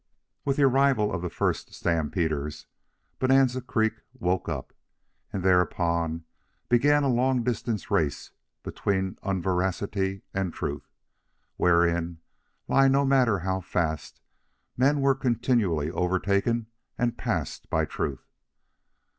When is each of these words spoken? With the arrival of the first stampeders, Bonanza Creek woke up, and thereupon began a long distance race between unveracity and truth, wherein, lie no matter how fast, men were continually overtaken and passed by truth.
With 0.45 0.57
the 0.57 0.63
arrival 0.63 1.13
of 1.13 1.21
the 1.21 1.29
first 1.29 1.75
stampeders, 1.75 2.65
Bonanza 3.19 3.61
Creek 3.61 4.01
woke 4.13 4.49
up, 4.49 4.73
and 5.31 5.43
thereupon 5.43 6.23
began 6.69 7.03
a 7.03 7.07
long 7.07 7.43
distance 7.43 7.91
race 7.91 8.31
between 8.63 9.19
unveracity 9.21 10.23
and 10.33 10.51
truth, 10.55 10.89
wherein, 11.55 12.17
lie 12.67 12.87
no 12.87 13.05
matter 13.05 13.37
how 13.37 13.61
fast, 13.61 14.21
men 14.75 15.01
were 15.01 15.13
continually 15.13 15.91
overtaken 15.91 16.65
and 16.97 17.15
passed 17.19 17.69
by 17.69 17.85
truth. 17.85 18.25